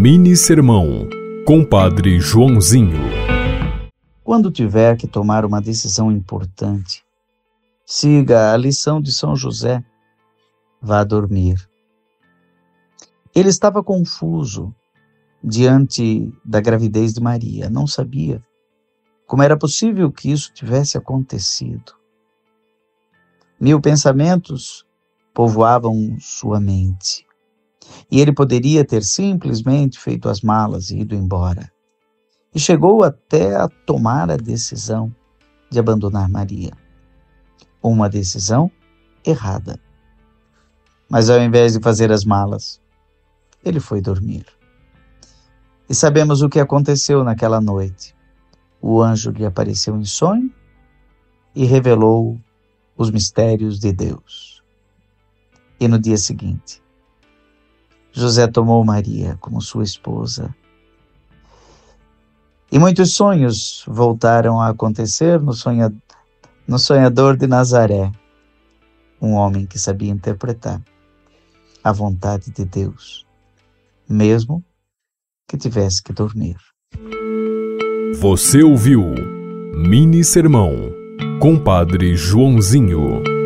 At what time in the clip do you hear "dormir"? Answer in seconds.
11.02-11.68, 44.00-44.46, 76.12-76.56